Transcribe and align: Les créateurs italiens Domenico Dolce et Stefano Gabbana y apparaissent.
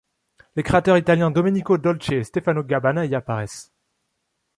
Les 0.55 0.63
créateurs 0.63 0.97
italiens 0.97 1.29
Domenico 1.29 1.77
Dolce 1.77 2.11
et 2.13 2.23
Stefano 2.23 2.63
Gabbana 2.63 3.05
y 3.05 3.13
apparaissent. 3.13 3.71